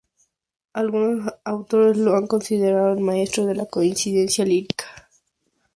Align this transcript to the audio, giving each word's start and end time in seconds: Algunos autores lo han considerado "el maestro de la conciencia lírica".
Algunos 0.73 1.31
autores 1.43 1.95
lo 1.95 2.15
han 2.15 2.25
considerado 2.25 2.91
"el 2.93 3.01
maestro 3.03 3.45
de 3.45 3.53
la 3.53 3.67
conciencia 3.67 4.43
lírica". 4.43 4.87